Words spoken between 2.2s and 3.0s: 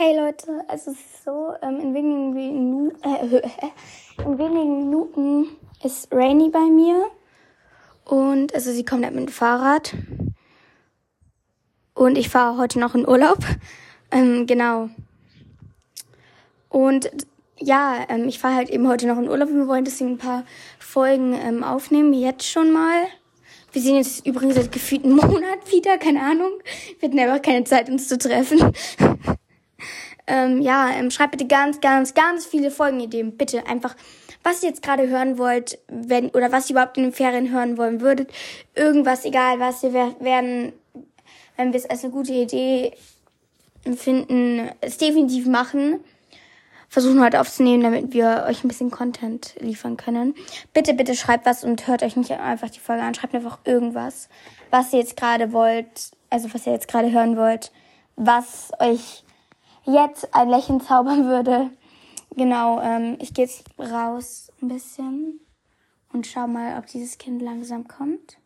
Minu